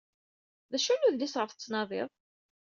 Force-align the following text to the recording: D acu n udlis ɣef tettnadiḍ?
D 0.71 0.73
acu 0.77 0.93
n 0.95 1.05
udlis 1.07 1.35
ɣef 1.37 1.51
tettnadiḍ? 1.51 2.09